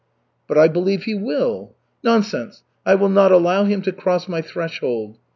"But 0.47 0.57
I 0.57 0.67
believe 0.67 1.03
he 1.03 1.13
will." 1.13 1.73
"Nonsense, 2.03 2.63
I 2.87 2.95
will 2.95 3.07
not 3.07 3.31
allow 3.31 3.65
him 3.65 3.83
to 3.83 3.91
cross 3.91 4.27
my 4.27 4.41
threshold." 4.41 5.19